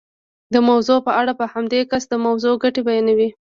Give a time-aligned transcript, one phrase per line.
[0.53, 3.29] د موضوع په اړه په همدې کس د موضوع ګټې بیانوئ.